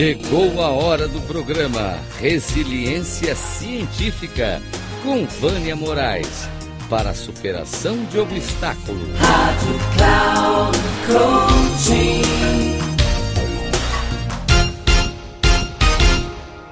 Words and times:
Chegou 0.00 0.62
a 0.62 0.70
hora 0.70 1.06
do 1.06 1.20
programa 1.26 1.98
Resiliência 2.18 3.36
Científica 3.36 4.58
com 5.02 5.26
Vânia 5.26 5.76
Moraes 5.76 6.48
para 6.88 7.10
a 7.10 7.14
superação 7.14 8.02
de 8.06 8.18
obstáculos. 8.18 9.10
Rádio 9.18 9.78
Cloud 9.94 10.78
Coaching. 11.06 12.22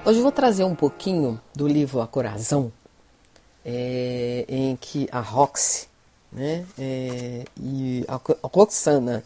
Hoje 0.06 0.18
eu 0.18 0.22
vou 0.22 0.32
trazer 0.32 0.64
um 0.64 0.74
pouquinho 0.74 1.38
do 1.54 1.68
livro 1.68 2.00
A 2.00 2.06
Corazão, 2.06 2.72
é, 3.62 4.46
em 4.48 4.74
que 4.74 5.06
a 5.12 5.20
Roxy 5.20 5.86
né, 6.32 6.64
é, 6.79 7.45
e 7.61 8.07
a 8.08 8.18
Roxana 8.43 9.22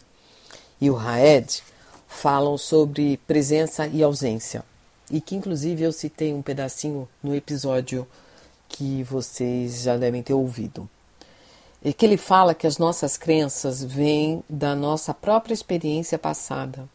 e 0.81 0.89
o 0.89 0.93
Raed 0.93 1.63
falam 2.13 2.57
sobre 2.57 3.17
presença 3.27 3.87
e 3.87 4.03
ausência. 4.03 4.63
E 5.11 5.19
que 5.19 5.35
inclusive 5.35 5.83
eu 5.83 5.91
citei 5.91 6.33
um 6.33 6.41
pedacinho 6.41 7.09
no 7.21 7.35
episódio 7.35 8.07
que 8.69 9.03
vocês 9.03 9.81
já 9.81 9.97
devem 9.97 10.23
ter 10.23 10.33
ouvido. 10.33 10.87
É 11.83 11.91
que 11.91 12.05
ele 12.05 12.15
fala 12.15 12.53
que 12.53 12.65
as 12.65 12.77
nossas 12.77 13.17
crenças 13.17 13.83
vêm 13.83 14.41
da 14.47 14.73
nossa 14.75 15.13
própria 15.13 15.53
experiência 15.53 16.17
passada, 16.17 16.87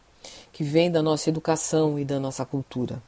que 0.51 0.63
vem 0.63 0.89
da 0.89 1.03
nossa 1.03 1.29
educação 1.29 1.99
e 1.99 2.03
da 2.03 2.19
nossa 2.19 2.43
cultura. 2.43 3.01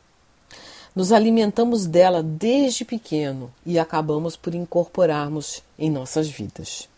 Nos 0.96 1.12
alimentamos 1.12 1.88
dela 1.88 2.22
desde 2.22 2.86
pequeno 2.86 3.52
e 3.66 3.80
acabamos 3.80 4.36
por 4.36 4.54
incorporarmos 4.54 5.64
em 5.80 5.90
nossas 5.90 6.28
vidas. 6.28 6.91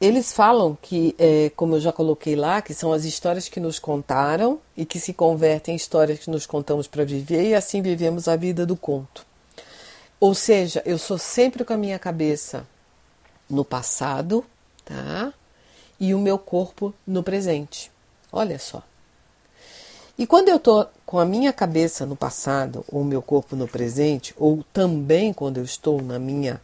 Eles 0.00 0.32
falam 0.32 0.78
que, 0.80 1.14
é, 1.18 1.50
como 1.54 1.74
eu 1.74 1.80
já 1.80 1.92
coloquei 1.92 2.34
lá, 2.34 2.62
que 2.62 2.72
são 2.72 2.90
as 2.90 3.04
histórias 3.04 3.50
que 3.50 3.60
nos 3.60 3.78
contaram 3.78 4.58
e 4.74 4.86
que 4.86 4.98
se 4.98 5.12
convertem 5.12 5.74
em 5.74 5.76
histórias 5.76 6.20
que 6.20 6.30
nos 6.30 6.46
contamos 6.46 6.86
para 6.86 7.04
viver 7.04 7.50
e 7.50 7.54
assim 7.54 7.82
vivemos 7.82 8.26
a 8.26 8.34
vida 8.34 8.64
do 8.64 8.76
conto. 8.76 9.26
Ou 10.18 10.34
seja, 10.34 10.82
eu 10.86 10.96
sou 10.96 11.18
sempre 11.18 11.66
com 11.66 11.74
a 11.74 11.76
minha 11.76 11.98
cabeça 11.98 12.66
no 13.48 13.62
passado, 13.62 14.42
tá? 14.86 15.34
E 15.98 16.14
o 16.14 16.18
meu 16.18 16.38
corpo 16.38 16.94
no 17.06 17.22
presente. 17.22 17.92
Olha 18.32 18.58
só. 18.58 18.82
E 20.16 20.26
quando 20.26 20.48
eu 20.48 20.56
estou 20.56 20.88
com 21.04 21.18
a 21.18 21.26
minha 21.26 21.52
cabeça 21.52 22.06
no 22.06 22.16
passado, 22.16 22.84
ou 22.88 23.02
o 23.02 23.04
meu 23.04 23.20
corpo 23.20 23.54
no 23.54 23.68
presente, 23.68 24.34
ou 24.38 24.64
também 24.72 25.30
quando 25.32 25.58
eu 25.58 25.64
estou 25.64 26.00
na 26.00 26.18
minha 26.18 26.58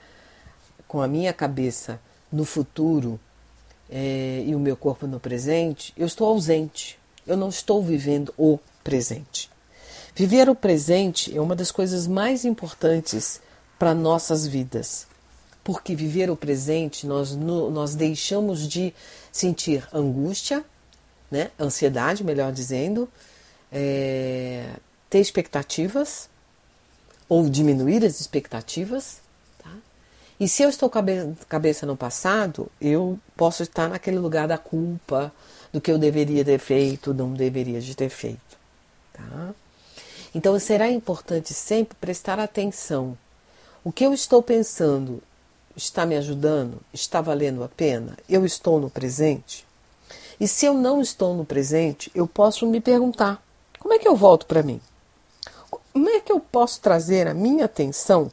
com 0.88 1.02
a 1.02 1.08
minha 1.08 1.32
cabeça 1.32 2.00
no 2.30 2.44
futuro 2.44 3.18
é, 3.90 4.42
e 4.46 4.54
o 4.54 4.58
meu 4.58 4.76
corpo 4.76 5.06
no 5.06 5.20
presente, 5.20 5.92
eu 5.96 6.06
estou 6.06 6.28
ausente. 6.28 6.98
Eu 7.26 7.36
não 7.36 7.48
estou 7.48 7.82
vivendo 7.82 8.32
o 8.36 8.58
presente. 8.84 9.50
Viver 10.14 10.48
o 10.48 10.54
presente 10.54 11.36
é 11.36 11.40
uma 11.40 11.54
das 11.56 11.70
coisas 11.70 12.06
mais 12.06 12.44
importantes 12.44 13.40
para 13.78 13.94
nossas 13.94 14.46
vidas. 14.46 15.06
Porque 15.62 15.94
viver 15.94 16.30
o 16.30 16.36
presente, 16.36 17.06
nós, 17.06 17.34
nós 17.34 17.94
deixamos 17.94 18.66
de 18.66 18.94
sentir 19.32 19.86
angústia, 19.92 20.64
né? 21.30 21.50
ansiedade, 21.58 22.22
melhor 22.22 22.52
dizendo, 22.52 23.08
é, 23.72 24.70
ter 25.10 25.18
expectativas 25.18 26.30
ou 27.28 27.48
diminuir 27.48 28.04
as 28.04 28.20
expectativas 28.20 29.20
e 30.38 30.46
se 30.46 30.62
eu 30.62 30.68
estou 30.68 30.90
cabe 30.90 31.34
cabeça 31.48 31.86
no 31.86 31.96
passado, 31.96 32.70
eu 32.80 33.18
posso 33.36 33.62
estar 33.62 33.88
naquele 33.88 34.18
lugar 34.18 34.46
da 34.46 34.58
culpa, 34.58 35.32
do 35.72 35.80
que 35.80 35.90
eu 35.90 35.98
deveria 35.98 36.44
ter 36.44 36.58
feito, 36.58 37.14
não 37.14 37.32
deveria 37.32 37.80
de 37.80 37.94
ter 37.94 38.10
feito. 38.10 38.58
Tá? 39.14 39.54
Então 40.34 40.58
será 40.58 40.90
importante 40.90 41.54
sempre 41.54 41.96
prestar 41.98 42.38
atenção. 42.38 43.16
O 43.82 43.90
que 43.90 44.04
eu 44.04 44.12
estou 44.12 44.42
pensando 44.42 45.22
está 45.74 46.04
me 46.04 46.16
ajudando? 46.16 46.80
Está 46.92 47.22
valendo 47.22 47.64
a 47.64 47.68
pena? 47.68 48.18
Eu 48.28 48.44
estou 48.44 48.78
no 48.78 48.90
presente? 48.90 49.66
E 50.38 50.46
se 50.46 50.66
eu 50.66 50.74
não 50.74 51.00
estou 51.00 51.34
no 51.34 51.46
presente, 51.46 52.10
eu 52.14 52.26
posso 52.26 52.66
me 52.66 52.80
perguntar: 52.80 53.42
como 53.78 53.94
é 53.94 53.98
que 53.98 54.06
eu 54.06 54.14
volto 54.14 54.44
para 54.44 54.62
mim? 54.62 54.80
Como 55.70 56.10
é 56.10 56.20
que 56.20 56.30
eu 56.30 56.40
posso 56.40 56.80
trazer 56.82 57.26
a 57.26 57.32
minha 57.32 57.64
atenção 57.64 58.30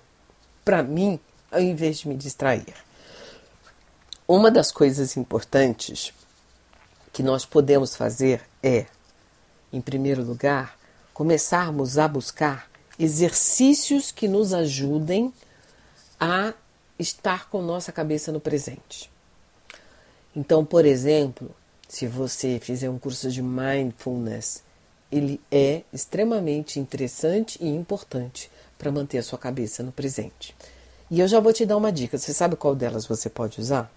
para 0.65 0.83
mim 0.83 1.17
ao 1.53 1.61
invés 1.61 1.99
de 1.99 2.07
me 2.07 2.15
distrair. 2.15 2.73
Uma 4.27 4.49
das 4.49 4.71
coisas 4.71 5.15
importantes 5.15 6.13
que 7.11 7.21
nós 7.21 7.45
podemos 7.45 7.95
fazer 7.95 8.41
é, 8.61 8.87
em 9.71 9.79
primeiro 9.79 10.23
lugar, 10.23 10.77
começarmos 11.13 11.97
a 11.97 12.07
buscar 12.07 12.69
exercícios 12.97 14.11
que 14.11 14.27
nos 14.27 14.53
ajudem 14.53 15.33
a 16.19 16.53
estar 16.97 17.49
com 17.49 17.61
nossa 17.61 17.91
cabeça 17.91 18.31
no 18.31 18.39
presente. 18.39 19.11
Então, 20.35 20.65
por 20.65 20.85
exemplo, 20.85 21.53
se 21.87 22.07
você 22.07 22.59
fizer 22.59 22.89
um 22.89 22.97
curso 22.97 23.29
de 23.29 23.41
mindfulness, 23.41 24.63
ele 25.11 25.39
é 25.51 25.83
extremamente 25.93 26.79
interessante 26.79 27.59
e 27.61 27.67
importante 27.67 28.49
para 28.77 28.91
manter 28.91 29.19
a 29.19 29.23
sua 29.23 29.37
cabeça 29.37 29.83
no 29.83 29.91
presente. 29.91 30.55
E 31.13 31.19
eu 31.19 31.27
já 31.27 31.39
vou 31.39 31.53
te 31.53 31.63
dar 31.63 31.77
uma 31.77 31.91
dica. 31.91 32.17
Você 32.17 32.33
sabe 32.33 32.55
qual 32.55 32.73
delas 32.73 33.05
você 33.05 33.29
pode 33.29 33.61
usar? 33.61 33.87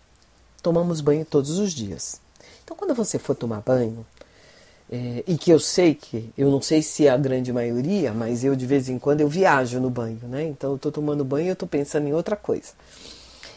Tomamos 0.62 1.00
banho 1.00 1.25
todos 1.25 1.59
os 1.59 1.72
dias. 1.72 2.21
Então, 2.62 2.77
quando 2.77 2.94
você 2.94 3.19
for 3.19 3.34
tomar 3.34 3.62
banho, 3.62 4.04
é, 4.93 5.25
e 5.26 5.38
que 5.38 5.50
eu 5.50 5.59
sei 5.59 5.94
que, 5.94 6.28
eu 6.37 6.50
não 6.50 6.60
sei 6.60 6.82
se 6.82 7.06
é 7.06 7.10
a 7.10 7.16
grande 7.16 7.50
maioria, 7.55 8.12
mas 8.12 8.44
eu 8.44 8.55
de 8.55 8.66
vez 8.66 8.91
em 8.91 8.99
quando 8.99 9.22
eu 9.22 9.31
viajo 9.31 9.81
no 9.81 9.88
banho, 9.88 10.21
né? 10.25 10.44
Então 10.44 10.72
eu 10.72 10.76
estou 10.76 10.93
tomando 10.93 11.25
banho 11.25 11.47
e 11.47 11.49
eu 11.49 11.55
estou 11.55 11.66
pensando 11.66 12.06
em 12.06 12.12
outra 12.12 12.37
coisa. 12.37 12.75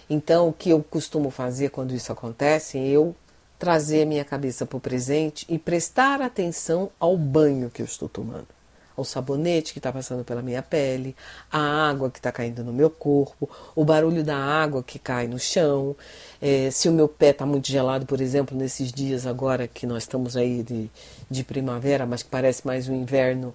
Então, 0.09 0.47
o 0.47 0.53
que 0.53 0.69
eu 0.69 0.81
costumo 0.81 1.29
fazer 1.29 1.67
quando 1.69 1.93
isso 1.93 2.13
acontece 2.13 2.77
é 2.77 2.87
eu 2.87 3.13
trazer 3.59 4.05
minha 4.05 4.23
cabeça 4.23 4.65
para 4.65 4.77
o 4.77 4.79
presente 4.79 5.45
e 5.49 5.59
prestar 5.59 6.21
atenção 6.21 6.89
ao 6.97 7.17
banho 7.17 7.69
que 7.69 7.81
eu 7.81 7.85
estou 7.85 8.07
tomando 8.07 8.58
ao 8.99 9.05
sabonete 9.05 9.73
que 9.73 9.79
está 9.79 9.91
passando 9.91 10.23
pela 10.23 10.41
minha 10.41 10.61
pele, 10.61 11.15
a 11.51 11.89
água 11.89 12.11
que 12.11 12.19
está 12.19 12.31
caindo 12.31 12.63
no 12.63 12.71
meu 12.71 12.89
corpo, 12.89 13.49
o 13.75 13.83
barulho 13.83 14.23
da 14.23 14.37
água 14.37 14.83
que 14.83 14.99
cai 14.99 15.27
no 15.27 15.39
chão. 15.39 15.95
É, 16.41 16.69
se 16.69 16.87
o 16.87 16.91
meu 16.91 17.07
pé 17.07 17.29
está 17.31 17.45
muito 17.45 17.67
gelado, 17.67 18.05
por 18.05 18.21
exemplo, 18.21 18.57
nesses 18.57 18.91
dias 18.91 19.25
agora 19.25 19.67
que 19.67 19.87
nós 19.87 20.03
estamos 20.03 20.37
aí 20.37 20.63
de, 20.63 20.89
de 21.29 21.43
primavera, 21.43 22.05
mas 22.05 22.21
que 22.21 22.29
parece 22.29 22.65
mais 22.65 22.87
um 22.87 22.95
inverno, 22.95 23.53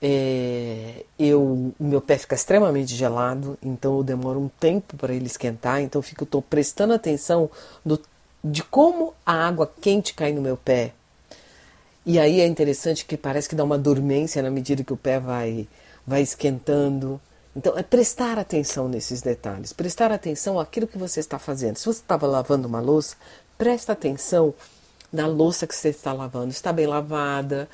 é, 0.00 1.04
eu, 1.18 1.72
o 1.78 1.84
meu 1.84 2.00
pé 2.00 2.18
fica 2.18 2.34
extremamente 2.34 2.94
gelado, 2.94 3.56
então 3.62 3.98
eu 3.98 4.02
demoro 4.02 4.40
um 4.40 4.48
tempo 4.48 4.96
para 4.96 5.14
ele 5.14 5.26
esquentar, 5.26 5.80
então 5.80 6.00
eu 6.00 6.02
fico 6.02 6.26
tô 6.26 6.42
prestando 6.42 6.92
atenção 6.92 7.48
do, 7.84 8.00
de 8.42 8.64
como 8.64 9.14
a 9.24 9.46
água 9.46 9.70
quente 9.80 10.14
cai 10.14 10.32
no 10.32 10.42
meu 10.42 10.56
pé 10.56 10.92
e 12.04 12.18
aí 12.18 12.40
é 12.40 12.46
interessante 12.46 13.04
que 13.04 13.16
parece 13.16 13.48
que 13.48 13.54
dá 13.54 13.62
uma 13.62 13.78
dormência 13.78 14.42
na 14.42 14.50
medida 14.50 14.82
que 14.82 14.92
o 14.92 14.96
pé 14.96 15.20
vai, 15.20 15.68
vai 16.06 16.22
esquentando. 16.22 17.20
Então, 17.54 17.76
é 17.78 17.82
prestar 17.82 18.38
atenção 18.38 18.88
nesses 18.88 19.20
detalhes, 19.20 19.72
prestar 19.72 20.10
atenção 20.10 20.58
àquilo 20.58 20.86
que 20.86 20.98
você 20.98 21.20
está 21.20 21.38
fazendo. 21.38 21.76
Se 21.76 21.86
você 21.86 22.00
estava 22.00 22.26
lavando 22.26 22.66
uma 22.66 22.80
louça, 22.80 23.14
presta 23.58 23.92
atenção 23.92 24.54
na 25.12 25.26
louça 25.26 25.66
que 25.66 25.74
você 25.74 25.90
está 25.90 26.12
lavando. 26.12 26.50
Está 26.50 26.72
bem 26.72 26.86
lavada, 26.86 27.68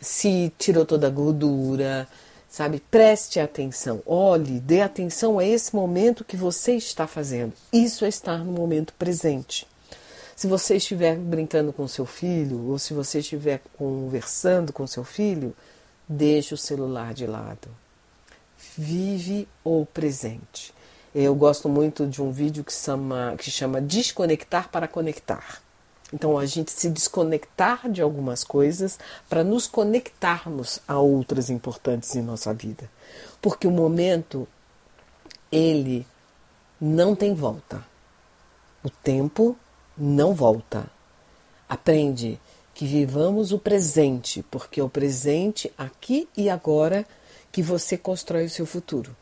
se 0.00 0.52
tirou 0.58 0.84
toda 0.84 1.06
a 1.06 1.10
gordura, 1.10 2.06
sabe? 2.48 2.80
Preste 2.90 3.40
atenção, 3.40 4.02
olhe, 4.06 4.60
dê 4.60 4.82
atenção 4.82 5.38
a 5.38 5.44
esse 5.44 5.74
momento 5.74 6.24
que 6.24 6.36
você 6.36 6.76
está 6.76 7.06
fazendo. 7.06 7.52
Isso 7.72 8.04
é 8.04 8.08
estar 8.08 8.38
no 8.38 8.52
momento 8.52 8.92
presente. 8.94 9.66
Se 10.36 10.46
você 10.48 10.76
estiver 10.76 11.16
brincando 11.16 11.72
com 11.72 11.86
seu 11.86 12.04
filho 12.04 12.70
ou 12.70 12.78
se 12.78 12.92
você 12.92 13.20
estiver 13.20 13.60
conversando 13.78 14.72
com 14.72 14.86
seu 14.86 15.04
filho, 15.04 15.54
deixe 16.08 16.54
o 16.54 16.58
celular 16.58 17.14
de 17.14 17.26
lado. 17.26 17.68
Vive 18.76 19.46
o 19.62 19.86
presente. 19.86 20.74
Eu 21.14 21.34
gosto 21.34 21.68
muito 21.68 22.06
de 22.06 22.20
um 22.20 22.32
vídeo 22.32 22.64
que 22.64 22.72
chama, 22.72 23.36
que 23.38 23.48
chama 23.50 23.80
Desconectar 23.80 24.68
para 24.68 24.88
Conectar. 24.88 25.62
Então, 26.12 26.38
a 26.38 26.46
gente 26.46 26.70
se 26.70 26.90
desconectar 26.90 27.88
de 27.88 28.02
algumas 28.02 28.44
coisas 28.44 28.98
para 29.28 29.42
nos 29.42 29.66
conectarmos 29.66 30.80
a 30.86 30.98
outras 30.98 31.50
importantes 31.50 32.14
em 32.14 32.22
nossa 32.22 32.52
vida. 32.52 32.90
Porque 33.40 33.66
o 33.66 33.70
momento, 33.70 34.46
ele 35.50 36.06
não 36.80 37.14
tem 37.14 37.34
volta. 37.34 37.84
O 38.82 38.90
tempo 38.90 39.56
não 39.96 40.34
volta. 40.34 40.86
Aprende 41.68 42.38
que 42.74 42.84
vivamos 42.86 43.52
o 43.52 43.58
presente, 43.58 44.44
porque 44.50 44.80
é 44.80 44.84
o 44.84 44.88
presente 44.88 45.72
aqui 45.78 46.28
e 46.36 46.50
agora 46.50 47.06
que 47.52 47.62
você 47.62 47.96
constrói 47.96 48.46
o 48.46 48.50
seu 48.50 48.66
futuro. 48.66 49.16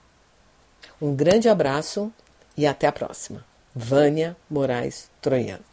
Um 1.01 1.15
grande 1.15 1.49
abraço 1.49 2.11
e 2.57 2.67
até 2.67 2.87
a 2.87 2.93
próxima. 2.93 3.45
Vânia 3.75 4.37
Moraes 4.51 5.11
Troiano. 5.21 5.65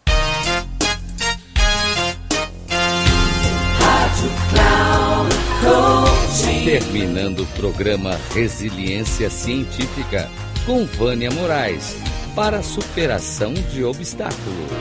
Terminando 6.65 7.43
o 7.43 7.47
programa 7.47 8.19
Resiliência 8.33 9.29
Científica 9.29 10.29
com 10.65 10.85
Vânia 10.85 11.31
Moraes 11.31 11.95
para 12.35 12.61
superação 12.61 13.53
de 13.53 13.83
obstáculos. 13.83 14.71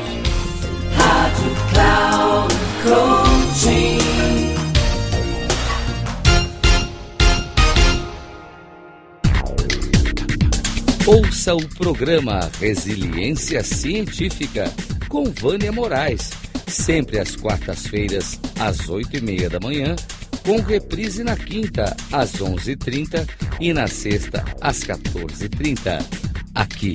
Rádio 0.95 1.51
Cloud 1.73 2.55
Coaching. 2.83 3.99
Ouça 11.07 11.55
o 11.55 11.69
programa 11.77 12.51
Resiliência 12.61 13.65
Científica 13.65 14.71
com 15.09 15.25
Vânia 15.25 15.73
Moraes, 15.73 16.31
sempre 16.67 17.19
às 17.19 17.35
quartas-feiras, 17.35 18.39
às 18.61 18.89
oito 18.89 19.17
e 19.17 19.21
meia 19.21 19.49
da 19.49 19.59
manhã 19.59 19.97
com 20.49 20.63
reprise 20.63 21.23
na 21.23 21.37
quinta, 21.37 21.95
às 22.11 22.33
11h30 22.37 23.29
e 23.61 23.71
na 23.75 23.87
sexta, 23.87 24.43
às 24.63 24.81
14h30. 24.81 26.03
Aqui, 26.55 26.95